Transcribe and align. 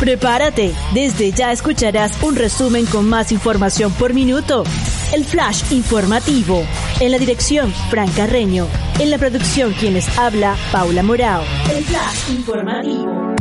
Prepárate, 0.00 0.72
desde 0.94 1.30
ya 1.30 1.52
escucharás 1.52 2.20
un 2.22 2.34
resumen 2.34 2.86
con 2.86 3.06
más 3.06 3.32
información 3.32 3.92
por 3.92 4.14
minuto. 4.14 4.64
El 5.12 5.26
flash 5.26 5.70
informativo. 5.72 6.64
En 7.00 7.12
la 7.12 7.18
dirección, 7.18 7.70
Fran 7.90 8.10
Carreño. 8.12 8.66
En 8.98 9.10
la 9.10 9.18
producción, 9.18 9.74
quienes 9.74 10.18
habla, 10.18 10.56
Paula 10.72 11.02
Morao. 11.02 11.42
El 11.70 11.84
flash 11.84 12.30
informativo. 12.30 13.34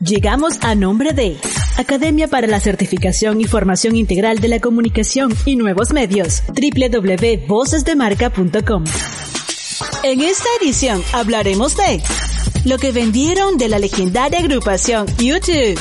Llegamos 0.00 0.54
a 0.62 0.74
nombre 0.74 1.12
de 1.12 1.36
Academia 1.76 2.28
para 2.28 2.46
la 2.46 2.60
Certificación 2.60 3.42
y 3.42 3.44
Formación 3.44 3.94
Integral 3.94 4.38
de 4.38 4.48
la 4.48 4.60
Comunicación 4.60 5.34
y 5.44 5.56
Nuevos 5.56 5.92
Medios. 5.92 6.44
www.vocesdemarca.com. 6.48 8.84
En 10.02 10.20
esta 10.20 10.48
edición 10.60 11.02
hablaremos 11.12 11.76
de 11.76 12.02
lo 12.64 12.78
que 12.78 12.92
vendieron 12.92 13.56
de 13.58 13.68
la 13.68 13.78
legendaria 13.78 14.38
agrupación 14.38 15.06
YouTube, 15.18 15.78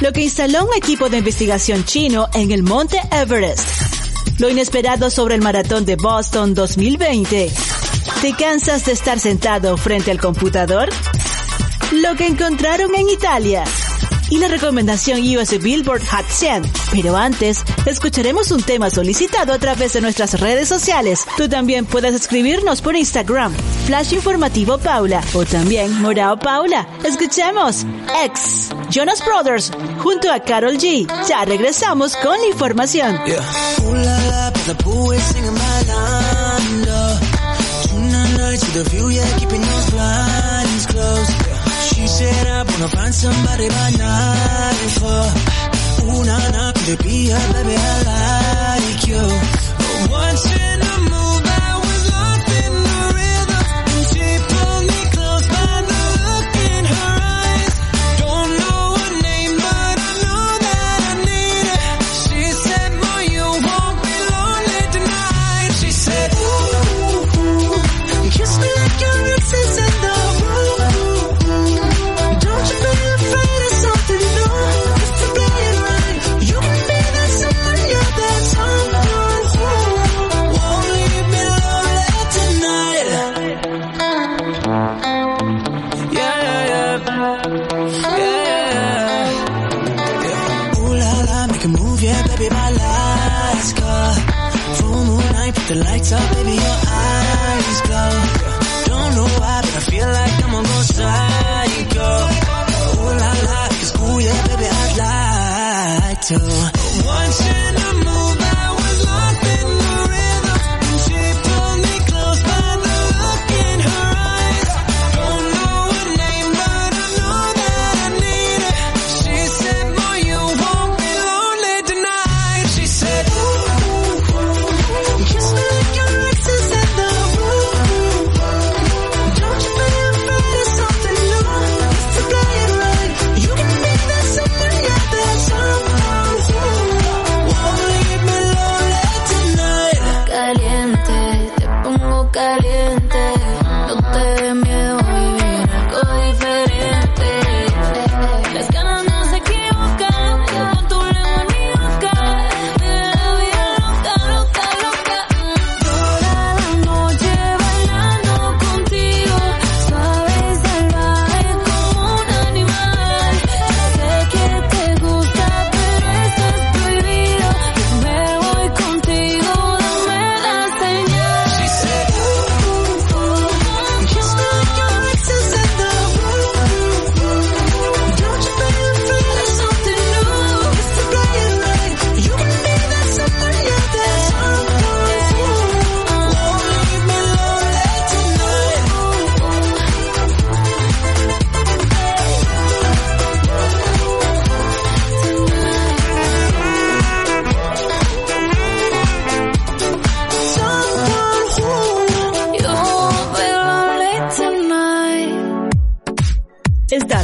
lo 0.00 0.12
que 0.12 0.22
instaló 0.22 0.64
un 0.64 0.74
equipo 0.76 1.08
de 1.08 1.18
investigación 1.18 1.84
chino 1.84 2.28
en 2.34 2.50
el 2.50 2.62
monte 2.62 3.00
Everest, 3.10 3.68
lo 4.38 4.48
inesperado 4.48 5.10
sobre 5.10 5.34
el 5.34 5.42
maratón 5.42 5.84
de 5.84 5.96
Boston 5.96 6.54
2020. 6.54 7.50
¿Te 8.20 8.32
cansas 8.34 8.84
de 8.86 8.92
estar 8.92 9.18
sentado 9.18 9.76
frente 9.76 10.10
al 10.10 10.20
computador? 10.20 10.88
Lo 11.92 12.16
que 12.16 12.26
encontraron 12.26 12.94
en 12.94 13.08
Italia 13.08 13.64
y 14.30 14.38
la 14.38 14.48
recomendación 14.48 15.20
US 15.36 15.58
Billboard 15.62 16.02
Hot 16.08 16.26
100. 16.28 16.62
Pero 16.92 17.16
antes, 17.16 17.64
escucharemos 17.86 18.50
un 18.50 18.62
tema 18.62 18.90
solicitado 18.90 19.52
a 19.52 19.58
través 19.58 19.92
de 19.92 20.00
nuestras 20.00 20.38
redes 20.40 20.68
sociales. 20.68 21.24
Tú 21.36 21.48
también 21.48 21.86
puedes 21.86 22.14
escribirnos 22.14 22.82
por 22.82 22.96
Instagram, 22.96 23.54
Flash 23.86 24.12
Informativo 24.12 24.78
Paula, 24.78 25.22
o 25.34 25.44
también 25.44 26.00
Morao 26.00 26.38
Paula. 26.38 26.86
Escuchemos 27.04 27.84
X, 28.24 28.70
Jonas 28.90 29.24
Brothers, 29.24 29.70
junto 29.98 30.30
a 30.32 30.40
Carol 30.40 30.76
G. 30.76 31.06
Ya 31.28 31.44
regresamos 31.44 32.16
con 32.16 32.38
la 32.38 32.46
información. 32.46 33.18
I 42.10 42.64
wanna 42.66 42.88
find 42.88 43.14
somebody 43.14 43.68
by 43.68 43.90
night 43.90 44.90
for 44.98 46.08
nah, 46.24 46.50
nah, 46.50 46.72
could 46.72 46.88
it 46.88 47.02
be 47.02 47.28
her, 47.28 47.52
baby, 47.52 47.76
I 47.76 48.80
like 48.80 49.06
you 49.06 49.24
Once 50.10 50.46
in 50.46 50.80
a 50.80 50.98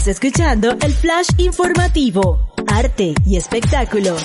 escuchando 0.06 0.76
el 0.82 0.92
flash 0.92 1.28
informativo, 1.38 2.52
arte 2.66 3.14
y 3.26 3.36
espectáculos. 3.36 4.22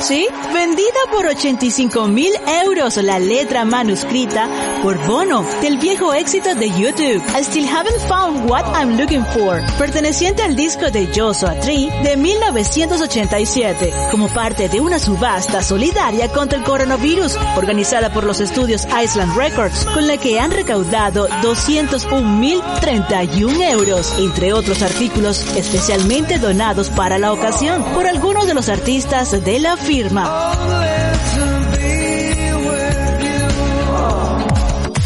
Sí, 0.00 0.28
vendida 0.54 0.86
por 1.10 1.26
85 1.26 2.06
mil 2.06 2.32
euros 2.64 2.96
la 2.98 3.18
letra 3.18 3.64
manuscrita 3.64 4.48
por 4.82 5.04
Bono 5.04 5.44
del 5.60 5.78
viejo 5.78 6.14
éxito 6.14 6.54
de 6.54 6.70
YouTube, 6.70 7.20
I 7.36 7.42
Still 7.42 7.66
Haven't 7.66 7.98
Found 8.06 8.48
What 8.48 8.62
I'm 8.78 8.96
Looking 8.96 9.26
For, 9.26 9.60
perteneciente 9.78 10.44
al 10.44 10.54
disco 10.54 10.92
de 10.92 11.08
Joshua 11.08 11.58
Tree 11.58 11.90
de 12.04 12.16
1987, 12.16 13.92
como 14.12 14.28
parte 14.28 14.68
de 14.68 14.80
una 14.80 15.00
subasta 15.00 15.60
solidaria 15.60 16.28
contra 16.28 16.56
el 16.56 16.64
coronavirus 16.64 17.36
organizada 17.56 18.12
por 18.12 18.22
los 18.22 18.38
estudios 18.38 18.86
Island 18.86 19.36
Records, 19.36 19.84
con 19.86 20.06
la 20.06 20.18
que 20.18 20.38
han 20.38 20.52
recaudado 20.52 21.28
201.031 21.42 23.72
euros, 23.72 24.14
entre 24.20 24.52
otros 24.52 24.82
artículos 24.82 25.44
especialmente 25.56 26.38
donados 26.38 26.90
para 26.90 27.18
la 27.18 27.32
ocasión 27.32 27.82
por 27.92 28.06
algunos 28.06 28.46
de 28.46 28.54
los 28.54 28.68
artistas 28.68 29.44
de 29.44 29.58
la 29.58 29.76
firma. 29.76 30.43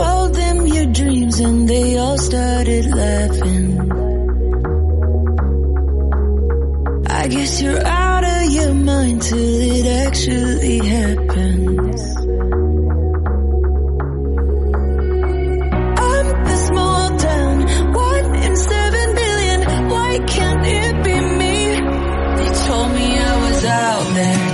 I 7.10 7.26
guess 7.28 7.60
you're 7.60 7.86
out 7.86 8.24
of 8.24 8.50
your 8.50 8.74
mind 8.74 9.22
till 9.22 9.38
it 9.38 9.86
actually 10.06 10.78
happens. 10.78 12.17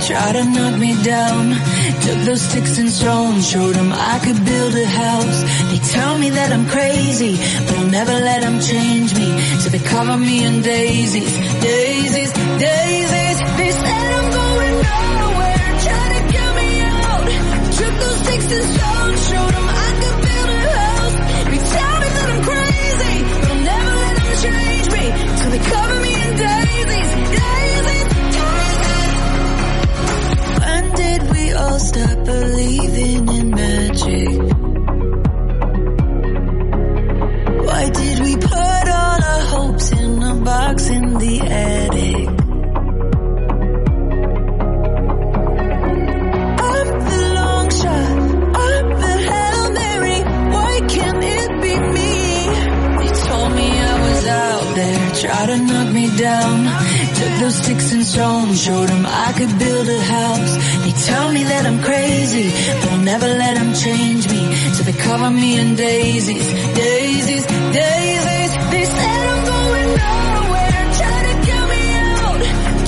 Tried 0.07 0.33
to 0.33 0.45
knock 0.45 0.79
me 0.79 0.93
down. 1.03 1.49
Took 2.05 2.19
those 2.25 2.41
sticks 2.41 2.77
and 2.77 2.89
stones, 2.89 3.49
showed 3.49 3.75
them 3.75 3.91
I 3.91 4.19
could 4.23 4.39
build 4.45 4.75
a 4.75 4.85
house. 4.85 5.39
They 5.71 5.79
tell 5.79 6.17
me 6.17 6.29
that 6.29 6.51
I'm 6.53 6.67
crazy, 6.67 7.35
but 7.65 7.77
I'll 7.79 7.87
never 7.87 8.13
let 8.13 8.41
them 8.41 8.59
change 8.59 9.15
me. 9.15 9.29
So 9.59 9.69
they 9.69 9.79
cover 9.79 10.17
me 10.17 10.45
in 10.45 10.61
daisies, 10.61 11.33
daisies, 11.61 12.31
daisies. 12.33 13.24
All 31.75 31.79
stop 31.79 32.25
believing 32.25 33.27
in 33.37 33.49
magic? 33.49 34.29
Why 37.67 37.83
did 37.99 38.19
we 38.25 38.33
put 38.37 38.85
all 38.99 39.19
our 39.31 39.43
hopes 39.53 39.91
in 39.91 40.23
a 40.23 40.35
box 40.35 40.89
in 40.89 41.05
the 41.23 41.35
attic? 41.41 42.27
I'm 46.71 46.89
the 47.09 47.21
long 47.39 47.67
shot, 47.79 48.17
I'm 48.63 48.87
the 49.03 49.13
Mary. 49.79 50.19
Why 50.55 50.73
can't 50.93 51.23
it 51.37 51.51
be 51.63 51.73
me? 51.95 52.13
They 52.99 53.11
told 53.27 53.51
me 53.59 53.67
I 53.91 53.95
was 54.05 54.21
out 54.45 54.67
there, 54.79 54.99
to 55.47 55.57
knock 55.67 55.89
me 55.93 56.05
down. 56.17 56.57
Took 57.19 57.33
those 57.41 57.55
sticks 57.55 57.91
and 57.91 58.05
stones, 58.05 58.63
showed 58.63 58.89
I 58.91 59.33
could 59.37 59.59
build 59.59 59.87
a 59.89 60.01
house. 60.15 60.54
Never 63.05 63.27
let 63.27 63.53
them 63.55 63.71
change 63.73 64.27
me. 64.27 64.55
So 64.73 64.83
they 64.83 64.93
cover 64.93 65.29
me 65.29 65.59
in 65.59 65.75
daisies, 65.75 66.47
daisies, 66.73 67.45
daisies. 67.45 68.51
They 68.73 68.85
said 68.95 69.21
I'm 69.33 69.41
going 69.53 69.89
nowhere, 70.03 70.83
try 70.99 71.17
to 71.29 71.33
get 71.47 71.63
me 71.73 71.83
out. 72.09 72.39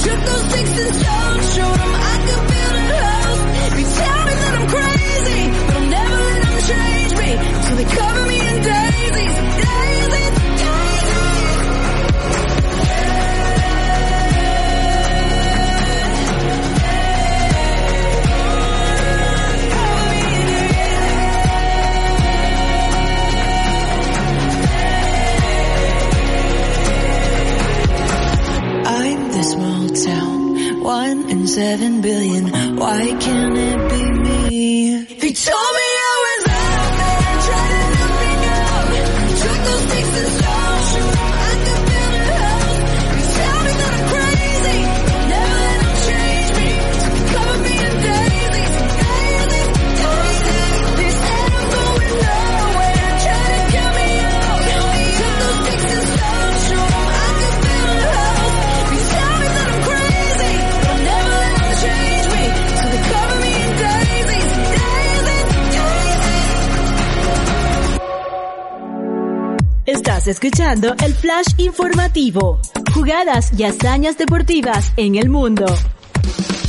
Took 0.05 0.19
those 0.29 0.43
sticks 0.49 0.75
and 0.83 0.95
stones, 1.01 1.26
seven 31.77 32.01
billion. 32.01 32.75
Why 32.75 33.05
can't 33.19 33.36
Escuchando 70.27 70.93
el 71.05 71.13
flash 71.13 71.53
informativo. 71.57 72.59
Jugadas 72.93 73.57
y 73.57 73.63
hazañas 73.63 74.17
deportivas 74.17 74.91
en 74.97 75.15
el 75.15 75.29
mundo. 75.29 75.65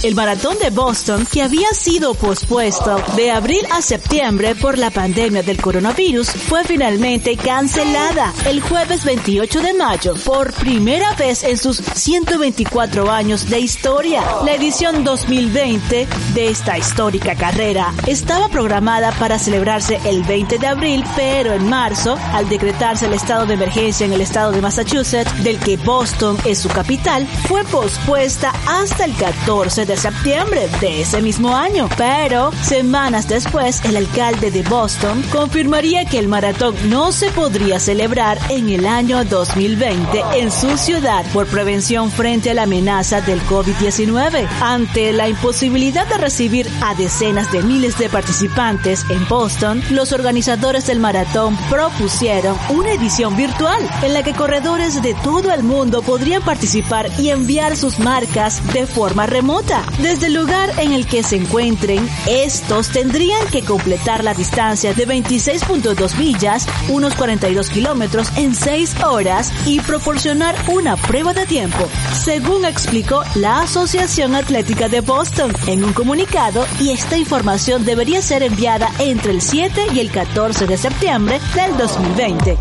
El 0.00 0.14
maratón 0.14 0.56
de 0.60 0.70
Boston, 0.70 1.26
que 1.26 1.42
había 1.42 1.74
sido 1.74 2.14
pospuesto 2.14 3.02
de 3.16 3.32
abril 3.32 3.66
a 3.72 3.82
septiembre 3.82 4.54
por 4.54 4.78
la 4.78 4.90
pandemia 4.90 5.42
del 5.42 5.60
coronavirus, 5.60 6.30
fue 6.30 6.62
finalmente 6.62 7.36
cancelada 7.36 8.32
el 8.46 8.60
jueves 8.60 9.04
28 9.04 9.60
de 9.60 9.74
mayo 9.74 10.14
por 10.24 10.52
primera 10.52 11.14
vez 11.14 11.42
en 11.42 11.58
sus 11.58 11.78
124 11.78 13.10
años 13.10 13.50
de 13.50 13.58
historia. 13.58 14.22
La 14.44 14.54
edición 14.54 15.02
2020 15.02 16.06
de 16.32 16.48
esta 16.48 16.78
histórica 16.78 17.34
carrera 17.34 17.92
estaba 18.06 18.48
programada 18.48 19.10
para 19.18 19.36
celebrarse 19.36 19.98
el 20.04 20.22
20 20.22 20.58
de 20.58 20.66
abril, 20.68 21.04
pero 21.16 21.54
en 21.54 21.68
marzo, 21.68 22.16
al 22.32 22.48
decretarse 22.48 23.06
el 23.06 23.14
estado 23.14 23.46
de 23.46 23.54
emergencia 23.54 24.06
en 24.06 24.12
el 24.12 24.20
estado 24.20 24.52
de 24.52 24.62
Massachusetts, 24.62 25.42
del 25.42 25.58
que 25.58 25.76
Boston 25.76 26.38
es 26.44 26.60
su 26.60 26.68
capital, 26.68 27.26
fue 27.48 27.64
pospuesta 27.64 28.52
hasta 28.64 29.04
el 29.04 29.14
14 29.16 29.86
de 29.88 29.88
septiembre 29.97 30.68
de 30.80 31.02
ese 31.02 31.23
mismo 31.23 31.57
año. 31.57 31.88
Pero 31.97 32.50
semanas 32.62 33.28
después, 33.28 33.85
el 33.85 33.97
alcalde 33.97 34.50
de 34.50 34.62
Boston 34.62 35.23
confirmaría 35.33 36.04
que 36.04 36.18
el 36.18 36.28
maratón 36.28 36.75
no 36.88 37.12
se 37.12 37.30
podría 37.30 37.80
celebrar 37.80 38.38
en 38.50 38.68
el 38.68 38.87
año 38.87 39.25
2020 39.25 40.23
en 40.35 40.50
su 40.50 40.76
ciudad 40.76 41.25
por 41.33 41.47
prevención 41.47 42.11
frente 42.11 42.50
a 42.50 42.54
la 42.54 42.62
amenaza 42.62 43.21
del 43.21 43.40
COVID-19. 43.42 44.47
Ante 44.61 45.12
la 45.12 45.28
imposibilidad 45.28 46.07
de 46.07 46.18
recibir 46.18 46.68
a 46.83 46.95
decenas 46.95 47.50
de 47.52 47.62
miles 47.62 47.99
de 47.99 48.09
participantes 48.09 49.04
en 49.11 49.26
Boston, 49.28 49.83
los 49.90 50.12
organizadores 50.12 50.87
del 50.87 51.00
maratón 51.00 51.57
propusieron 51.71 52.57
una 52.71 52.92
edición 52.92 53.37
virtual 53.37 53.88
en 54.02 54.14
la 54.14 54.23
que 54.23 54.33
corredores 54.33 55.02
de 55.02 55.14
todo 55.14 55.52
el 55.52 55.62
mundo 55.62 56.02
podrían 56.02 56.42
participar 56.42 57.09
y 57.18 57.30
enviar 57.30 57.76
sus 57.76 57.99
marcas 57.99 58.61
de 58.73 58.87
forma 58.87 59.26
remota. 59.26 59.77
Desde 60.00 60.26
el 60.26 60.35
lugar 60.35 60.70
en 60.78 60.92
el 60.92 61.06
que 61.06 61.23
se 61.23 61.37
encuentren, 61.37 62.08
estos 62.26 62.88
tendrían 62.88 63.47
que 63.49 63.62
completar 63.62 64.25
la 64.25 64.35
distancia 64.35 64.94
de 64.94 65.06
26.2 65.06 66.16
millas, 66.16 66.66
unos 66.88 67.14
42 67.14 67.70
kilómetros 67.70 68.30
en 68.37 68.54
6 68.54 69.02
horas 69.04 69.52
y 69.66 69.80
proporcionar 69.80 70.54
una 70.68 70.97
prueba 70.97 71.32
de 71.35 71.47
tiempo, 71.47 71.88
según 72.25 72.64
explicó 72.64 73.23
la 73.35 73.61
Asociación 73.62 74.35
Atlética 74.35 74.88
de 74.88 75.00
Boston 75.00 75.52
en 75.66 75.85
un 75.85 75.92
comunicado 75.92 76.66
y 76.80 76.90
esta 76.90 77.16
información 77.16 77.85
debería 77.85 78.23
ser 78.23 78.42
enviada 78.42 78.90
entre 78.99 79.32
el 79.32 79.42
7 79.42 79.87
y 79.94 80.00
el 80.00 80.11
14 80.11 80.66
de 80.66 80.76
septiembre 80.76 81.40
del 81.54 81.76
2020. 81.76 82.56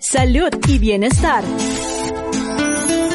Salud 0.00 0.48
y 0.66 0.78
bienestar. 0.78 1.44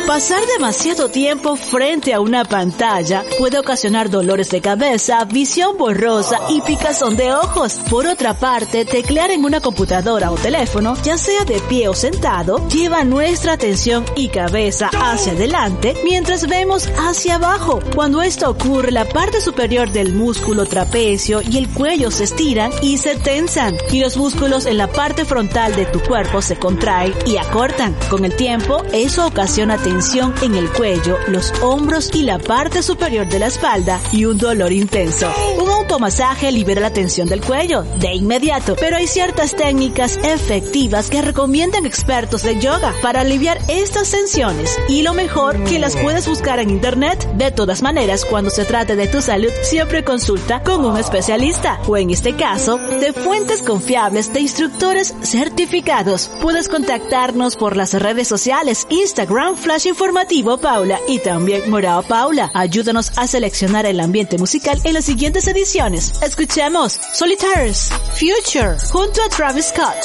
Pasar 0.07 0.45
demasiado 0.45 1.07
tiempo 1.07 1.55
frente 1.55 2.13
a 2.13 2.19
una 2.19 2.43
pantalla 2.43 3.23
puede 3.39 3.57
ocasionar 3.57 4.09
dolores 4.09 4.49
de 4.49 4.59
cabeza, 4.59 5.23
visión 5.23 5.77
borrosa 5.77 6.39
y 6.49 6.59
picazón 6.61 7.15
de 7.15 7.33
ojos. 7.33 7.79
Por 7.89 8.05
otra 8.05 8.33
parte, 8.33 8.83
teclear 8.83 9.31
en 9.31 9.45
una 9.45 9.61
computadora 9.61 10.29
o 10.29 10.35
teléfono, 10.35 10.95
ya 11.03 11.17
sea 11.17 11.45
de 11.45 11.59
pie 11.61 11.87
o 11.87 11.93
sentado, 11.93 12.67
lleva 12.67 13.05
nuestra 13.05 13.53
atención 13.53 14.03
y 14.17 14.27
cabeza 14.27 14.89
hacia 14.93 15.31
adelante 15.31 15.95
mientras 16.03 16.47
vemos 16.47 16.89
hacia 16.97 17.35
abajo. 17.35 17.79
Cuando 17.95 18.21
esto 18.21 18.49
ocurre, 18.49 18.91
la 18.91 19.07
parte 19.07 19.39
superior 19.39 19.89
del 19.89 20.13
músculo 20.13 20.65
trapecio 20.65 21.41
y 21.41 21.57
el 21.57 21.69
cuello 21.69 22.11
se 22.11 22.25
estiran 22.25 22.71
y 22.81 22.97
se 22.97 23.15
tensan 23.15 23.77
y 23.89 24.01
los 24.01 24.17
músculos 24.17 24.65
en 24.65 24.77
la 24.77 24.91
parte 24.91 25.23
frontal 25.23 25.73
de 25.77 25.85
tu 25.85 26.01
cuerpo 26.01 26.41
se 26.41 26.57
contraen 26.57 27.13
y 27.25 27.37
acortan. 27.37 27.95
Con 28.09 28.25
el 28.25 28.35
tiempo, 28.35 28.83
eso 28.91 29.25
ocasiona 29.25 29.77
tensión 29.77 29.92
en 30.41 30.55
el 30.55 30.71
cuello, 30.71 31.19
los 31.27 31.53
hombros 31.61 32.09
y 32.15 32.23
la 32.23 32.39
parte 32.39 32.81
superior 32.81 33.27
de 33.27 33.37
la 33.37 33.45
espalda 33.45 34.01
y 34.11 34.25
un 34.25 34.39
dolor 34.39 34.71
intenso. 34.71 35.31
Un 35.61 35.69
automasaje 35.69 36.51
libera 36.51 36.81
la 36.81 36.91
tensión 36.91 37.27
del 37.27 37.41
cuello 37.41 37.85
de 37.99 38.15
inmediato, 38.15 38.75
pero 38.79 38.97
hay 38.97 39.05
ciertas 39.05 39.55
técnicas 39.55 40.17
efectivas 40.23 41.11
que 41.11 41.21
recomiendan 41.21 41.85
expertos 41.85 42.41
de 42.41 42.59
yoga 42.59 42.91
para 43.03 43.21
aliviar 43.21 43.59
estas 43.67 44.09
tensiones 44.09 44.75
y 44.89 45.03
lo 45.03 45.13
mejor 45.13 45.63
que 45.63 45.77
las 45.77 45.95
puedes 45.95 46.27
buscar 46.27 46.57
en 46.57 46.71
internet. 46.71 47.27
De 47.35 47.51
todas 47.51 47.83
maneras, 47.83 48.25
cuando 48.25 48.49
se 48.49 48.65
trate 48.65 48.95
de 48.95 49.07
tu 49.07 49.21
salud, 49.21 49.51
siempre 49.61 50.03
consulta 50.03 50.63
con 50.63 50.83
un 50.83 50.97
especialista 50.97 51.79
o 51.87 51.97
en 51.97 52.09
este 52.09 52.35
caso, 52.35 52.77
de 52.77 53.13
fuentes 53.13 53.61
confiables 53.61 54.33
de 54.33 54.39
instructores 54.39 55.13
certificados. 55.21 56.31
Puedes 56.41 56.67
contactarnos 56.67 57.55
por 57.55 57.77
las 57.77 57.93
redes 57.93 58.27
sociales, 58.27 58.87
Instagram, 58.89 59.55
Flash 59.55 59.82
informativo 59.85 60.57
Paula 60.57 60.99
y 61.07 61.19
también 61.19 61.69
Morao 61.69 62.03
Paula. 62.03 62.51
Ayúdanos 62.53 63.11
a 63.17 63.27
seleccionar 63.27 63.85
el 63.85 63.99
ambiente 63.99 64.37
musical 64.37 64.79
en 64.83 64.93
las 64.93 65.05
siguientes 65.05 65.47
ediciones. 65.47 66.21
Escuchemos 66.21 66.99
Solitaires, 67.13 67.89
Future, 68.13 68.77
junto 68.91 69.21
a 69.21 69.29
Travis 69.29 69.67
Scott. 69.67 69.95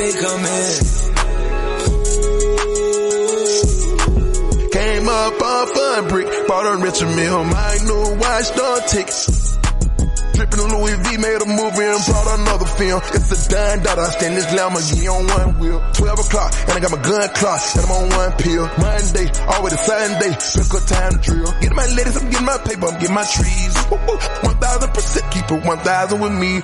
They 0.00 0.12
come 0.16 0.40
in. 0.40 0.72
Came 4.72 5.08
up 5.08 5.42
off 5.42 5.70
a 5.76 6.08
brick, 6.08 6.28
bought 6.48 6.66
a 6.72 6.76
Richard 6.80 7.12
Mill, 7.14 7.44
my 7.44 7.78
new 7.84 8.16
watch, 8.16 8.48
don't 8.56 8.88
tick. 8.88 9.08
Dripping 10.32 10.72
Louis 10.72 10.96
V, 11.04 11.16
made 11.20 11.42
a 11.42 11.44
movie 11.44 11.84
and 11.84 12.00
brought 12.08 12.28
another 12.40 12.64
film. 12.80 13.02
It's 13.12 13.28
a 13.28 13.50
dime 13.50 13.82
dollar, 13.82 14.04
I 14.04 14.10
stand 14.16 14.36
this 14.38 14.46
Lamborghini 14.56 15.04
on 15.12 15.26
one 15.28 15.58
wheel. 15.60 15.84
12 15.92 16.18
o'clock, 16.18 16.50
and 16.68 16.72
I 16.72 16.80
got 16.80 16.92
my 16.96 17.02
gun 17.02 17.28
clock, 17.36 17.60
and 17.76 17.84
I'm 17.84 17.92
on 17.92 18.08
one 18.08 18.32
pill. 18.40 18.64
Monday, 18.80 19.28
always 19.52 19.78
Sunday, 19.80 20.32
pick 20.32 20.72
a 20.72 20.80
time 20.88 21.20
drill. 21.20 21.52
Get 21.60 21.74
my 21.76 21.84
ladies, 21.92 22.16
I'm 22.16 22.30
getting 22.30 22.46
my 22.46 22.56
paper, 22.64 22.86
I'm 22.88 22.96
getting 22.96 23.14
my 23.14 23.28
trees. 23.28 23.74
1000% 24.48 25.30
keep 25.30 25.44
it 25.44 25.60
1000 25.60 26.20
with 26.20 26.32
me. 26.40 26.62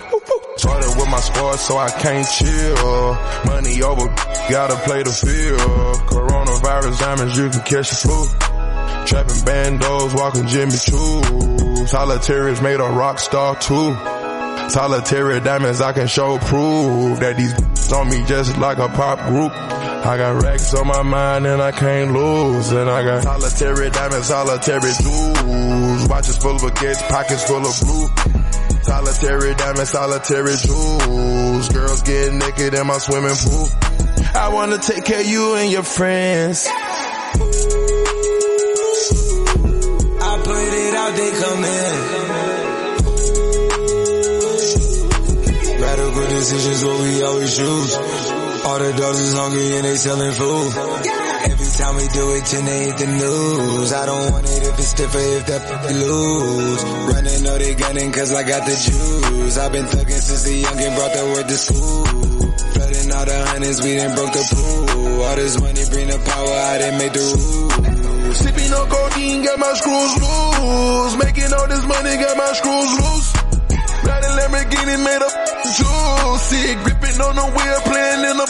Started 0.57 0.97
with 0.97 1.09
my 1.09 1.21
squad 1.21 1.57
so 1.57 1.77
I 1.77 1.91
can't 1.91 2.27
chill. 2.27 3.15
Money 3.45 3.83
over, 3.83 4.07
gotta 4.51 4.77
play 4.87 5.03
the 5.03 5.13
field. 5.13 5.61
Coronavirus 6.09 6.99
damage, 6.99 7.37
you 7.37 7.51
can 7.51 7.61
catch 7.61 7.91
the 7.91 7.97
flu. 7.97 8.27
Trapping 9.07 9.43
bandos, 9.45 10.15
walking 10.15 10.47
Jimmy 10.47 10.73
Choo. 10.73 11.87
Solitaires 11.87 12.63
made 12.63 12.81
a 12.81 12.89
rock 12.89 13.19
star 13.19 13.55
too. 13.57 13.95
Solitary 14.71 15.41
diamonds, 15.41 15.81
I 15.81 15.93
can 15.93 16.09
show 16.09 16.39
proof 16.39 17.21
that 17.21 17.37
these 17.37 17.93
on 17.93 18.09
me 18.09 18.25
just 18.27 18.57
like 18.59 18.79
a 18.79 18.89
pop 18.89 19.19
group. 19.29 19.53
I 19.53 20.17
got 20.17 20.43
racks 20.43 20.75
on 20.75 20.87
my 20.87 21.03
mind 21.03 21.47
and 21.47 21.61
I 21.63 21.71
can't 21.71 22.13
lose. 22.13 22.73
And 22.73 22.89
I 22.89 23.05
got 23.05 23.23
solitary 23.23 23.91
diamonds, 23.91 24.27
solitary 24.27 24.93
jewels. 25.03 26.09
Watches 26.09 26.39
full 26.39 26.57
of 26.57 26.63
baguettes, 26.63 27.09
pockets 27.09 27.45
full 27.45 27.65
of 27.65 27.81
blue. 27.81 28.46
Solitary 28.87 29.52
diamonds, 29.57 29.90
solitary 29.90 30.55
jewels. 30.59 31.69
Girls 31.71 32.02
get 32.02 32.33
naked 32.33 32.73
in 32.73 32.87
my 32.87 32.99
swimming 32.99 33.35
pool. 33.35 33.69
I 34.33 34.49
wanna 34.55 34.78
take 34.78 35.05
care 35.05 35.19
of 35.19 35.26
you 35.26 35.57
and 35.57 35.73
your 35.73 35.83
friends. 35.83 36.69
I 36.69 36.71
put 40.38 40.73
it 40.85 40.95
out, 40.95 41.16
they 41.16 41.31
come 41.43 41.64
in. 41.64 41.95
Radical 45.83 46.26
decisions, 46.28 46.85
what 46.85 47.00
we 47.00 47.23
always 47.25 47.57
choose. 47.57 47.97
All 48.66 48.78
the 48.78 48.93
dogs 48.97 49.19
is 49.19 49.35
hungry 49.35 49.76
and 49.78 49.85
they 49.85 49.97
selling 49.97 50.31
food. 50.31 50.73
Time 51.76 51.97
we 51.97 52.09
do 52.09 52.25
it, 52.33 52.45
10 52.47 52.68
ain't 52.68 52.97
the 52.97 53.06
news. 53.06 53.92
I 53.92 54.06
don't 54.06 54.33
want 54.33 54.47
it 54.49 54.62
if 54.64 54.78
it's 54.80 54.88
stiffer, 54.97 55.18
if 55.37 55.45
that 55.45 55.61
f- 55.61 55.92
lose. 55.92 56.83
Running, 57.12 57.42
know 57.45 57.59
they 57.59 57.75
gunning 57.75 58.12
cause 58.12 58.33
I 58.33 58.42
got 58.49 58.64
the 58.64 58.73
juice. 58.73 59.59
I've 59.59 59.73
been 59.73 59.85
thugging 59.85 60.23
since 60.25 60.42
the 60.49 60.62
youngin' 60.64 60.97
brought 60.97 61.12
the 61.12 61.25
word 61.37 61.47
to 61.52 61.56
school. 61.61 62.04
Flooding 62.73 63.12
all 63.12 63.25
the 63.28 63.38
hundreds, 63.52 63.78
we 63.85 63.92
done 63.92 64.14
broke 64.16 64.33
the 64.33 64.45
pool. 64.56 65.21
All 65.21 65.37
this 65.37 65.61
money 65.61 65.85
bring 65.92 66.09
the 66.09 66.18
power, 66.25 66.56
I 66.73 66.75
didn't 66.80 66.97
make 66.97 67.12
the 67.12 67.25
rules. 67.28 68.37
Sipping 68.40 68.73
on 68.73 68.87
codeine, 68.88 69.45
got 69.45 69.59
my 69.61 69.73
screws 69.76 70.12
loose. 70.16 71.14
Making 71.21 71.52
all 71.52 71.68
this 71.68 71.85
money, 71.85 72.12
got 72.25 72.37
my 72.40 72.50
screws 72.56 72.92
loose. 73.04 73.28
Riding 74.00 74.33
Lamborghini 74.33 74.97
made 75.04 75.23
up 75.28 75.35
juicy. 75.76 76.62
Gripping 76.88 77.21
on 77.21 77.37
the 77.37 77.47
wheel, 77.52 77.78
playing 77.85 78.25
in 78.33 78.37
the 78.40 78.49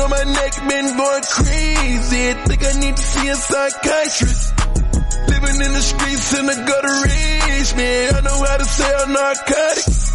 on 0.00 0.10
my 0.10 0.24
neck, 0.24 0.52
been 0.68 0.96
going 0.96 1.22
crazy. 1.22 2.32
Think 2.48 2.64
I 2.64 2.72
need 2.80 2.96
to 2.96 3.02
see 3.02 3.28
a 3.28 3.36
psychiatrist. 3.36 4.54
Living 5.28 5.58
in 5.66 5.72
the 5.72 5.82
streets 5.82 6.38
in 6.38 6.46
the 6.46 6.56
gutter 6.68 6.96
rich, 7.04 7.76
man. 7.76 8.14
I 8.14 8.20
know 8.20 8.44
how 8.44 8.56
to 8.56 8.64
sell 8.64 9.08
narcotics. 9.08 10.09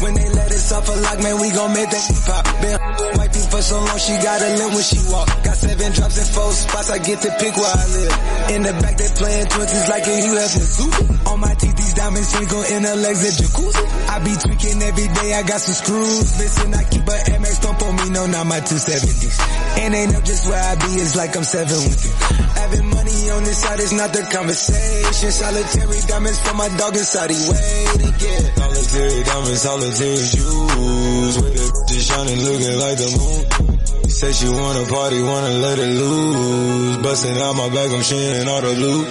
When 0.00 0.14
they 0.14 0.28
let 0.32 0.48
us 0.48 0.72
off 0.72 0.88
a 0.88 0.96
lock, 0.96 1.18
man, 1.20 1.36
we 1.40 1.50
gon' 1.52 1.72
make 1.76 1.90
that 1.92 2.04
pop. 2.24 2.44
Been 2.64 2.78
wifey 3.20 3.44
for 3.52 3.60
so 3.60 3.76
long, 3.76 3.98
she 4.00 4.16
got 4.24 4.40
a 4.40 4.48
limp 4.56 4.72
when 4.72 4.84
she 4.84 4.96
walk. 5.12 5.28
Got 5.44 5.56
seven 5.60 5.92
drops 5.92 6.16
in 6.16 6.26
four 6.32 6.50
spots, 6.52 6.88
I 6.88 6.98
get 7.04 7.20
to 7.20 7.30
pick 7.36 7.52
where 7.52 7.68
I 7.68 7.84
live. 7.84 8.14
In 8.56 8.60
the 8.64 8.72
back, 8.80 8.96
they 8.96 9.10
playing 9.12 9.46
twenties 9.52 9.86
like 9.92 10.06
a 10.08 10.16
UFC. 10.24 11.28
On 11.28 11.38
my 11.40 11.52
teeth, 11.52 11.76
these 11.76 11.92
diamonds 11.92 12.32
twinkle 12.32 12.64
in 12.64 12.80
her 12.88 12.96
legs 12.96 13.20
at 13.28 13.34
jacuzzi. 13.44 13.84
I 14.08 14.16
be 14.24 14.32
tweaking 14.40 14.80
every 14.80 15.08
day, 15.20 15.28
I 15.36 15.42
got 15.44 15.60
some 15.60 15.76
screws. 15.76 16.28
Listen, 16.40 16.72
I 16.72 16.82
keep 16.88 17.04
a 17.04 17.16
MX, 17.36 17.54
don't 17.60 17.82
on 17.84 17.92
me, 18.00 18.06
no, 18.08 18.24
not 18.24 18.46
my 18.48 18.60
270s. 18.64 19.36
And 19.84 19.94
ain't 19.94 20.16
up 20.16 20.24
just 20.24 20.48
where 20.48 20.64
I 20.64 20.74
be, 20.80 20.96
it's 20.96 21.12
like 21.14 21.36
I'm 21.36 21.44
seven 21.44 21.76
with 21.76 22.00
you. 22.08 22.12
Having 22.56 22.88
money 22.88 23.30
on 23.36 23.44
this 23.44 23.60
side 23.60 23.80
is 23.80 23.92
not 23.92 24.12
the 24.16 24.24
conversation. 24.32 25.28
Solitary 25.28 26.00
diamonds 26.08 26.40
for 26.40 26.54
my 26.56 26.68
dog 26.80 26.96
inside, 26.96 27.30
he 27.30 27.40
waiting, 27.52 28.16
yeah. 28.16 28.64
All 28.64 28.72
this 28.72 29.60
solitary, 29.60 29.89
diamond 29.90 29.96
solitary 29.96 30.16
shoes. 30.16 31.36
With 31.42 31.54
the 31.54 31.66
bitches 31.86 32.08
shining, 32.08 32.40
looking 32.44 32.78
like 32.78 32.98
the 32.98 33.08
moon. 33.18 34.10
Said 34.10 34.34
she 34.34 34.48
wanna 34.48 34.86
party, 34.86 35.22
wanna 35.22 35.50
let 35.58 35.78
it 35.78 35.94
loose. 35.98 36.96
Busting 36.98 37.36
out 37.38 37.54
my 37.56 37.68
back, 37.68 37.90
I'm 37.90 38.02
sharing 38.02 38.48
all 38.48 38.60
the 38.60 38.74
loot. 38.74 39.08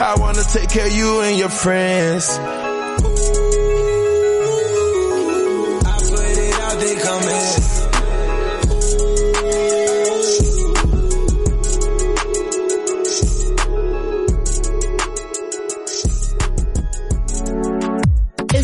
I 0.00 0.14
wanna 0.18 0.42
take 0.42 0.68
care 0.68 0.86
of 0.86 0.92
you 0.92 1.20
and 1.20 1.38
your 1.38 1.48
friends. 1.48 2.38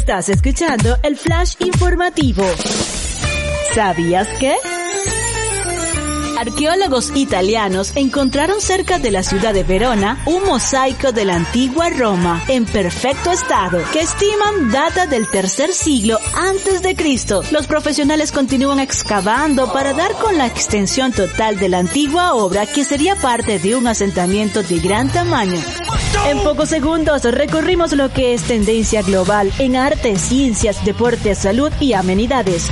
Estás 0.07 0.29
escuchando 0.29 0.97
el 1.03 1.17
flash 1.17 1.55
informativo. 1.59 2.45
¿Sabías 3.75 4.29
que? 4.39 4.55
Arqueólogos 6.39 7.11
italianos 7.17 7.91
encontraron 7.97 8.61
cerca 8.61 9.01
de 9.01 9.11
la 9.11 9.25
ciudad 9.25 9.53
de 9.53 9.65
Verona 9.65 10.23
un 10.27 10.45
mosaico 10.45 11.11
de 11.11 11.25
la 11.25 11.35
antigua 11.35 11.91
Roma 11.91 12.41
en 12.47 12.67
perfecto 12.67 13.33
estado 13.33 13.81
que 13.93 13.99
estiman 13.99 14.71
data 14.71 15.07
del 15.07 15.29
tercer 15.29 15.73
siglo 15.73 16.21
antes 16.37 16.83
de 16.83 16.95
Cristo. 16.95 17.43
Los 17.51 17.67
profesionales 17.67 18.31
continúan 18.31 18.79
excavando 18.79 19.73
para 19.73 19.93
dar 19.93 20.13
con 20.13 20.39
la 20.39 20.47
extensión 20.47 21.11
total 21.11 21.59
de 21.59 21.69
la 21.69 21.79
antigua 21.79 22.35
obra 22.35 22.65
que 22.67 22.85
sería 22.85 23.17
parte 23.17 23.59
de 23.59 23.75
un 23.75 23.89
asentamiento 23.89 24.63
de 24.63 24.79
gran 24.79 25.09
tamaño. 25.09 25.61
En 26.25 26.39
pocos 26.41 26.69
segundos 26.69 27.23
recorrimos 27.25 27.93
lo 27.93 28.09
que 28.09 28.35
es 28.35 28.43
tendencia 28.43 29.03
global 29.03 29.53
en 29.59 29.77
arte, 29.77 30.17
ciencias, 30.17 30.85
deporte, 30.85 31.35
salud 31.35 31.71
y 31.81 31.93
amenidades. 31.93 32.69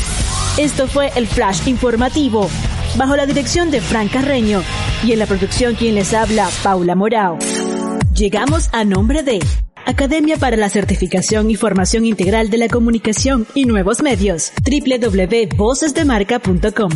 Esto 0.59 0.89
fue 0.89 1.13
el 1.17 1.27
Flash 1.27 1.69
Informativo, 1.69 2.49
bajo 2.97 3.17
la 3.17 3.27
dirección 3.27 3.71
de 3.71 3.81
Fran 3.81 4.09
Carreño 4.09 4.63
y 5.05 5.13
en 5.13 5.19
la 5.19 5.27
producción 5.27 5.75
quien 5.75 5.95
les 5.95 6.15
habla, 6.15 6.49
Paula 6.63 6.95
Morao. 6.95 7.39
Llegamos 8.15 8.69
a 8.73 8.85
nombre 8.85 9.23
de 9.23 9.41
Academia 9.87 10.37
para 10.37 10.57
la 10.57 10.69
Certificación 10.69 11.51
y 11.51 11.57
Formación 11.57 12.05
Integral 12.05 12.51
de 12.51 12.59
la 12.59 12.69
Comunicación 12.69 13.47
y 13.55 13.65
Nuevos 13.67 14.03
Medios, 14.03 14.53
www.vocesdemarca.com. 14.65 16.91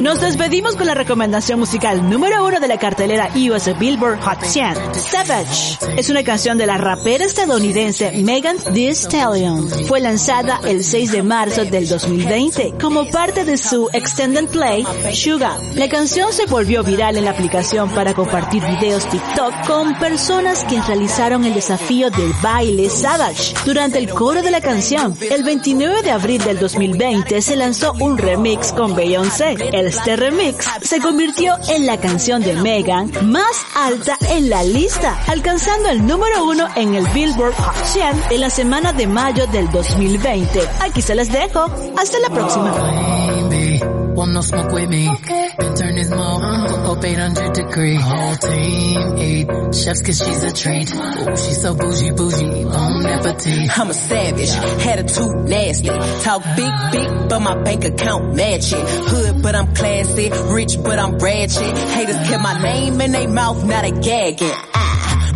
Nos 0.00 0.20
despedimos 0.20 0.76
con 0.76 0.86
la 0.86 0.94
recomendación 0.94 1.58
musical 1.58 2.08
número 2.08 2.46
uno 2.46 2.58
de 2.58 2.68
la 2.68 2.78
cartelera 2.78 3.28
US 3.34 3.78
Billboard 3.78 4.20
Hot 4.20 4.42
100. 4.42 4.94
Savage 4.94 5.78
es 5.96 6.08
una 6.08 6.24
canción 6.24 6.56
de 6.56 6.66
la 6.66 6.78
rapera 6.78 7.24
estadounidense 7.24 8.12
Megan 8.12 8.56
Thee 8.72 8.94
Stallion. 8.94 9.68
Fue 9.86 10.00
lanzada 10.00 10.60
el 10.64 10.82
6 10.82 11.12
de 11.12 11.22
marzo 11.22 11.64
del 11.64 11.86
2020 11.86 12.74
como 12.80 13.06
parte 13.10 13.44
de 13.44 13.56
su 13.58 13.90
extended 13.92 14.48
play 14.48 14.86
Sugar. 15.12 15.58
La 15.74 15.88
canción 15.88 16.32
se 16.32 16.46
volvió 16.46 16.82
viral 16.82 17.16
en 17.16 17.26
la 17.26 17.32
aplicación 17.32 17.90
para 17.90 18.14
compartir 18.14 18.62
videos 18.64 19.08
TikTok 19.08 19.66
con 19.66 19.98
personas 19.98 20.64
que 20.64 20.80
realizaron 20.80 21.44
el 21.44 21.54
desafío 21.54 22.10
del 22.10 22.32
baile 22.42 22.88
Savage 22.88 23.54
durante 23.66 23.98
el 23.98 24.08
coro 24.08 24.42
de 24.42 24.50
la 24.50 24.60
canción. 24.60 25.14
El 25.20 25.42
29 25.42 26.02
de 26.02 26.10
abril 26.10 26.42
del 26.42 26.58
2020 26.58 27.42
se 27.42 27.56
lanzó 27.56 27.92
un 28.00 28.16
remix 28.16 28.72
con 28.72 28.94
Beyoncé. 28.94 29.41
Este 29.42 30.14
remix 30.14 30.68
se 30.82 31.00
convirtió 31.00 31.56
en 31.68 31.84
la 31.84 31.98
canción 31.98 32.42
de 32.42 32.54
Megan 32.54 33.10
más 33.24 33.66
alta 33.74 34.16
en 34.30 34.48
la 34.48 34.62
lista, 34.62 35.20
alcanzando 35.26 35.88
el 35.88 36.06
número 36.06 36.44
uno 36.44 36.68
en 36.76 36.94
el 36.94 37.04
Billboard 37.08 37.54
Hot 37.54 37.84
100 37.84 38.06
en 38.30 38.40
la 38.40 38.50
semana 38.50 38.92
de 38.92 39.08
mayo 39.08 39.46
del 39.48 39.68
2020. 39.72 40.60
Aquí 40.80 41.02
se 41.02 41.16
les 41.16 41.32
dejo. 41.32 41.64
Hasta 41.96 42.20
la 42.20 42.30
próxima. 42.30 43.21
Want 44.32 44.50
no 44.50 44.56
smoke 44.56 44.72
with 44.72 44.88
me? 44.88 45.04
Been 45.58 45.74
turn 45.74 45.94
this 45.94 46.08
mode 46.08 46.42
uh, 46.42 46.92
up 46.92 47.04
800 47.04 47.52
degree. 47.52 47.96
Whole 47.96 48.36
team 48.36 49.18
eat 49.18 49.74
chefs 49.74 50.00
cause 50.00 50.18
she's 50.24 50.42
a 50.42 50.52
treat. 50.54 50.90
Ooh, 50.94 51.36
she's 51.36 51.60
so 51.60 51.74
bougie, 51.74 52.12
bougie, 52.12 52.64
bon 52.64 53.04
appetit. 53.04 53.78
I'm 53.78 53.90
a 53.90 53.92
savage, 53.92 54.50
attitude 54.86 55.48
nasty. 55.50 55.88
Talk 56.22 56.42
big, 56.56 56.72
big, 56.92 57.28
but 57.28 57.40
my 57.40 57.62
bank 57.62 57.84
account 57.84 58.34
match 58.34 58.72
it. 58.72 58.88
Hood, 58.88 59.42
but 59.42 59.54
I'm 59.54 59.74
classy. 59.74 60.30
Rich, 60.30 60.82
but 60.82 60.98
I'm 60.98 61.18
ratchet. 61.18 61.76
Haters 61.76 62.16
kept 62.26 62.42
my 62.42 62.62
name 62.62 63.02
in 63.02 63.12
their 63.12 63.28
mouth, 63.28 63.62
now 63.66 63.82
they 63.82 63.90
gagging. 63.90 64.81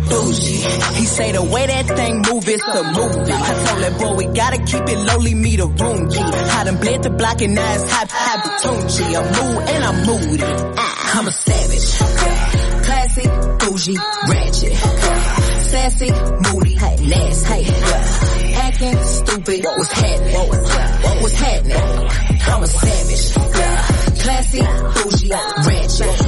Bougie. 0.09 0.61
He 0.97 1.05
say 1.05 1.31
the 1.31 1.43
way 1.43 1.65
that 1.67 1.87
thing 1.87 2.21
move, 2.29 2.47
is 2.47 2.61
a 2.61 2.83
movie. 2.83 3.31
I 3.33 3.65
told 3.65 3.83
that 3.83 3.99
boy 3.99 4.15
we 4.15 4.25
gotta 4.33 4.57
keep 4.57 4.83
it 4.87 4.99
lowly, 4.99 5.33
me 5.35 5.55
the 5.57 5.67
room 5.67 6.09
key. 6.09 6.19
I 6.19 6.63
done 6.63 6.77
bled 6.77 7.03
the 7.03 7.09
block 7.09 7.41
and 7.41 7.55
now 7.55 7.73
it's 7.73 7.91
hot, 7.91 8.09
hot 8.11 8.39
Batunchi. 8.43 9.05
I'm 9.15 9.25
mood 9.37 9.69
and 9.69 9.83
I'm 9.83 10.05
moody. 10.05 10.43
Ah, 10.77 11.19
I'm 11.19 11.27
a 11.27 11.31
savage. 11.31 11.87
Classy, 12.85 13.27
bougie, 13.59 13.97
ratchet. 14.29 14.73
Sassy, 15.67 16.11
moody, 16.45 16.75
nasty. 16.75 17.65
Acting 18.55 18.97
stupid, 19.03 19.65
what's 19.65 19.91
happening? 19.91 20.33
What 20.33 21.23
was 21.23 21.33
happening? 21.33 21.77
I'm 22.47 22.63
a 22.63 22.67
savage. 22.67 23.33
Classy, 24.23 24.61
bougie, 24.61 25.29
ratchet. 25.31 26.26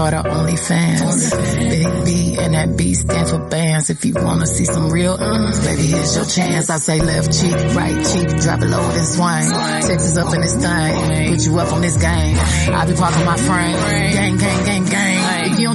Start 0.00 0.14
her 0.14 0.30
OnlyFans. 0.30 1.30
Big 1.68 2.04
B 2.06 2.36
and 2.38 2.54
that 2.54 2.76
B 2.76 2.94
stand 2.94 3.28
for 3.28 3.38
bands. 3.50 3.90
If 3.90 4.04
you 4.04 4.14
wanna 4.14 4.46
see 4.46 4.64
some 4.64 4.90
real, 4.90 5.12
uh, 5.12 5.64
baby, 5.64 5.88
here's 5.88 6.16
your 6.16 6.24
chance. 6.24 6.70
I 6.70 6.78
say 6.78 7.00
left 7.00 7.38
cheek, 7.38 7.52
right 7.76 7.98
cheek, 8.10 8.28
drop 8.40 8.62
it 8.62 8.70
low 8.70 8.80
and 8.80 9.06
swing. 9.06 9.48
Texas 9.88 10.16
up 10.16 10.34
in 10.34 10.40
this 10.40 10.56
thing, 10.56 11.28
put 11.30 11.44
you 11.44 11.58
up 11.58 11.72
on 11.72 11.82
this 11.82 11.96
game. 11.98 12.36
I 12.74 12.86
be 12.86 12.94
parking 12.94 13.26
my 13.26 13.36
frame, 13.36 13.76
gang, 14.14 14.36
gang, 14.38 14.64
gang, 14.64 14.84
gang. 14.86 15.19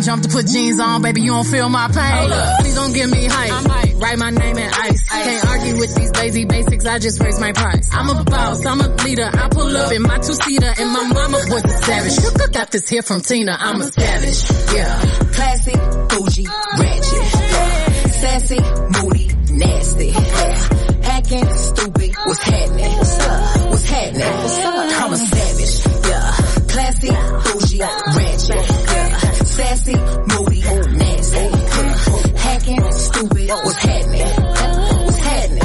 You 0.06 0.12
jump 0.12 0.22
to 0.22 0.30
put 0.30 0.46
jeans 0.46 0.80
on, 0.80 1.02
baby, 1.02 1.22
you 1.22 1.32
don't 1.32 1.48
feel 1.48 1.68
my 1.68 1.88
pain. 1.88 2.30
Please 2.62 2.76
don't 2.76 2.94
give 2.94 3.10
me 3.10 3.26
hype. 3.26 3.96
Write 3.96 4.20
my 4.20 4.30
name 4.30 4.56
in 4.56 4.70
ice. 4.72 5.02
Can't 5.10 5.46
argue 5.48 5.80
with 5.80 5.96
these 5.96 6.12
lazy 6.12 6.46
basics. 6.46 6.86
I 6.86 7.00
just 7.00 7.20
raise 7.24 7.40
my 7.40 7.52
price. 7.54 7.90
I'm 7.92 8.16
a 8.16 8.24
boss. 8.24 8.64
I'm 8.68 8.82
a 8.82 8.88
leader. 9.04 9.28
I 9.34 9.50
pull 9.50 9.76
up 9.76 9.92
in 9.92 10.04
my 10.04 10.20
two 10.20 10.36
seater, 10.36 10.72
and 10.78 10.92
my 10.92 11.08
mama 11.08 11.38
was 11.50 11.64
a 11.66 11.70
savage. 11.70 12.52
Got 12.54 12.70
this 12.70 12.88
here 12.88 13.02
from 13.02 13.22
Tina. 13.22 13.58
I'm 13.60 13.82
a 13.82 13.86
savage. 13.86 14.76
Yeah. 14.76 15.00
Classy, 15.34 15.74
bougie, 15.74 16.46
uh. 16.46 16.78
ratchet. 16.78 18.14
Sassy, 18.14 18.60
moody, 19.02 19.28
nasty. 19.58 20.12
Acting 21.02 21.50
stupid, 21.56 22.16
what's 22.26 22.44
happening? 22.44 22.92
What's 22.94 23.20
up? 23.22 23.70
What's 23.72 23.90
happening? 23.90 24.38
What's 24.38 24.60
up? 24.60 25.02
I'm 25.02 25.14
a 25.14 25.18
savage. 25.18 26.06
Yeah. 26.06 26.32
Classy, 26.70 27.10
bougie, 27.10 27.80
ratchet. 27.80 28.75
Sassy, 29.76 29.96
moody, 30.32 30.62
nasty. 30.96 31.46
Hacking, 32.38 32.92
stupid, 32.94 33.50
what's 33.50 33.76
happening? 33.76 34.22
What's 35.04 35.18
happening? 35.18 35.60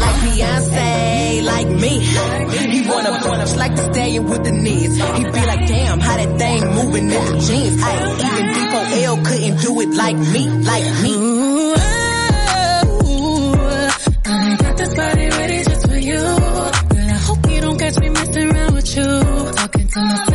Like 0.00 0.16
Beyonce, 0.24 1.44
like 1.44 1.68
me. 1.68 2.00
He 2.72 2.88
wanna 2.88 3.12
punch 3.20 3.54
like 3.54 3.76
the 3.76 3.92
stallion 3.92 4.24
with 4.28 4.42
the 4.42 4.50
knees. 4.50 4.96
He 4.96 5.24
be 5.24 5.46
like, 5.46 5.68
damn, 5.68 6.00
how 6.00 6.16
that 6.16 6.38
thing 6.38 6.74
moving 6.74 7.04
in 7.04 7.24
the 7.24 7.38
jeans. 7.46 7.82
Ay, 7.82 7.96
even 8.26 8.46
D4L 8.52 9.24
couldn't 9.24 9.60
do 9.60 9.80
it 9.80 9.94
like 9.94 10.16
me, 10.16 10.48
like 10.48 11.02
me. 11.02 11.14
Ooh, 11.14 11.74
I 14.26 14.56
got 14.58 14.76
this 14.76 14.94
body 14.94 15.28
ready 15.28 15.62
just 15.62 15.86
for 15.88 15.96
you. 15.96 16.18
Girl, 16.18 17.10
I 17.16 17.18
hope 17.26 17.48
you 17.48 17.60
don't 17.60 17.78
catch 17.78 17.98
me 18.00 18.08
messing 18.08 18.50
around 18.50 18.74
with 18.74 18.96
you. 18.96 19.04
Talking 19.52 19.86
to 19.86 20.00
myself 20.00 20.25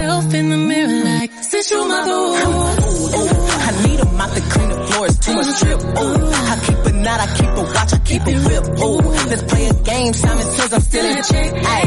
too. 5.59 5.75
Ooh, 5.75 6.31
I 6.31 6.55
keep 6.65 6.85
a 6.85 6.91
knot, 6.93 7.19
I 7.19 7.27
keep 7.37 7.49
a 7.49 7.63
watch, 7.63 7.93
I 7.93 7.99
keep 7.99 8.21
a 8.21 8.33
whip. 8.47 8.65
Ooh, 8.79 9.01
let's 9.29 9.43
play 9.43 9.67
a 9.67 9.73
game, 9.73 10.13
Simon 10.13 10.45
says 10.45 10.73
I'm 10.73 10.81
still 10.81 11.05
in 11.05 11.23
check. 11.23 11.53
Ay, 11.65 11.83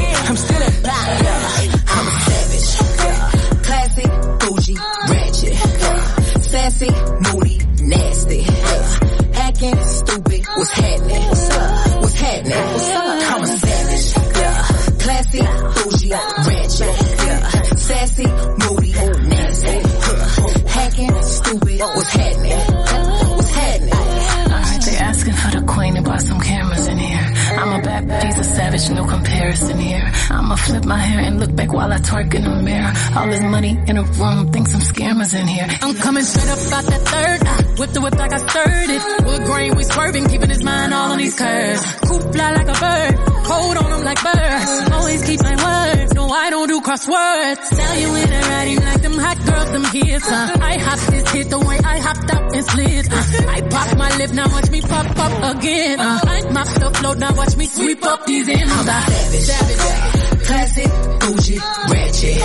flip 30.65 30.85
my 30.85 30.99
hair 30.99 31.21
and 31.21 31.41
look 31.41 31.55
back 31.55 31.73
while 31.73 31.93
I 31.93 31.99
twerk 31.99 32.35
in 32.35 32.45
the 32.45 32.63
mirror. 32.63 32.93
All 33.17 33.29
this 33.29 33.43
money 33.43 33.79
in 33.87 33.97
a 33.97 34.03
room, 34.03 34.51
think 34.53 34.69
some 34.69 34.81
scammers 34.81 35.33
in 35.39 35.47
here. 35.47 35.69
I'm 35.83 35.95
coming 35.95 36.25
straight 36.25 36.49
up 36.49 36.59
out 36.59 36.85
that 36.93 37.03
third. 37.13 37.41
I 37.47 37.81
whip 37.81 37.91
the 37.91 38.01
whip 38.01 38.17
like 38.17 38.33
I 38.33 38.39
stirred 38.39 38.91
it. 38.97 39.27
Wood 39.27 39.43
grain, 39.45 39.77
we 39.77 39.85
swerving, 39.85 40.27
keeping 40.29 40.51
his 40.51 40.63
mind 40.63 40.95
all 40.95 41.13
on 41.13 41.19
these 41.19 41.39
curves. 41.39 41.83
Coop 42.09 42.23
fly 42.33 42.51
like 42.53 42.69
a 42.69 42.79
bird, 42.85 43.15
cold 43.45 43.77
on 43.77 43.91
them 43.91 44.05
like 44.05 44.21
birds. 44.23 44.91
Always 44.93 45.21
keep 45.27 45.41
my 45.43 45.57
word, 45.67 46.15
no 46.15 46.29
I 46.29 46.51
don't 46.51 46.69
do 46.69 46.81
crosswords. 46.81 47.69
Tell 47.69 47.97
you 48.01 48.11
in 48.23 48.33
a 48.33 48.41
writing 48.49 48.81
like 48.81 49.03
them 49.03 49.19
hot 49.19 49.39
girls, 49.45 49.71
them 49.73 49.85
hits. 49.85 50.31
Uh. 50.31 50.57
I 50.61 50.79
hop 50.79 51.01
this 51.13 51.31
hit 51.31 51.51
the 51.51 51.59
way 51.61 51.79
I 51.85 51.99
hopped 51.99 52.31
up 52.35 52.45
and 52.53 52.65
slid. 52.65 53.13
Uh. 53.13 53.51
I 53.57 53.61
pop 53.69 53.99
my 53.99 54.17
lip, 54.17 54.31
now 54.33 54.49
watch 54.51 54.71
me 54.71 54.81
pop 54.81 55.19
up 55.19 55.57
again. 55.57 56.01
Uh. 56.01 56.21
I 56.25 56.51
mop 56.51 56.69
the 56.69 56.91
float, 56.99 57.19
now 57.19 57.35
watch 57.35 57.57
me 57.57 57.67
sweep 57.67 58.05
up 58.05 58.27
these 58.27 58.49
ends. 58.49 58.73
I'm 58.73 58.87
savage, 58.87 59.45
savage, 59.45 60.34
Classic, 60.47 60.91
bougie, 61.21 61.59
ratchet. 61.89 62.39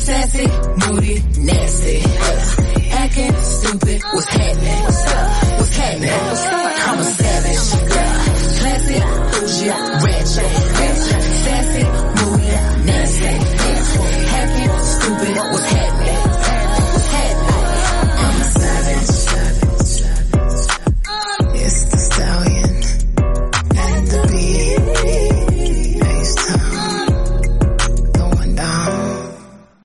Sassy, 0.00 0.46
moody, 0.86 1.22
nasty. 1.38 2.00
Acting 2.92 3.34
stupid, 3.36 4.02
what's 4.12 4.26
happening? 4.28 4.82
What's 5.58 5.76
happening? 5.76 6.10
I'm 6.10 6.98
a 6.98 7.04
savage. 7.04 7.64
Classic, 8.60 9.02
bougie, 9.32 9.68
ratchet. 10.04 10.69